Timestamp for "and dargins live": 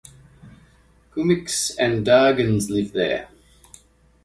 1.77-2.91